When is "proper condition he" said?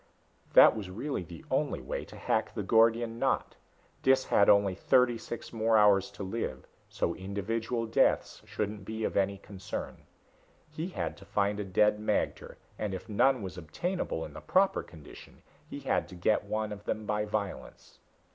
14.41-15.81